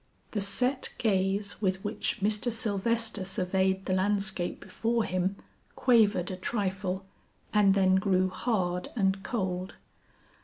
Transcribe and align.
The 0.31 0.41
set 0.41 0.95
gaze 0.97 1.61
with 1.61 1.85
which 1.85 2.21
Mr. 2.21 2.51
Sylvester 2.51 3.23
surveyed 3.23 3.85
the 3.85 3.93
landscape 3.93 4.59
before 4.59 5.03
him 5.03 5.35
quavered 5.75 6.31
a 6.31 6.37
trifle 6.37 7.05
and 7.53 7.75
then 7.75 7.97
grew 7.97 8.27
hard 8.27 8.89
and 8.95 9.21
cold. 9.21 9.75